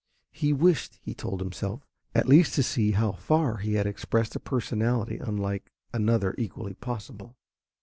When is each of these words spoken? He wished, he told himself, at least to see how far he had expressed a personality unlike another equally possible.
He 0.31 0.51
wished, 0.51 0.97
he 1.03 1.13
told 1.13 1.41
himself, 1.41 1.85
at 2.15 2.27
least 2.27 2.55
to 2.55 2.63
see 2.63 2.93
how 2.93 3.11
far 3.11 3.57
he 3.57 3.75
had 3.75 3.85
expressed 3.85 4.35
a 4.35 4.39
personality 4.39 5.19
unlike 5.21 5.71
another 5.93 6.33
equally 6.39 6.73
possible. 6.73 7.37